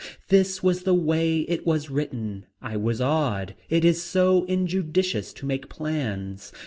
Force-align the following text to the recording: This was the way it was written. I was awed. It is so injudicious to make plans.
This 0.29 0.63
was 0.63 0.81
the 0.81 0.95
way 0.95 1.41
it 1.41 1.63
was 1.63 1.91
written. 1.91 2.47
I 2.59 2.75
was 2.75 2.99
awed. 2.99 3.53
It 3.69 3.85
is 3.85 4.01
so 4.01 4.45
injudicious 4.45 5.31
to 5.33 5.45
make 5.45 5.69
plans. 5.69 6.51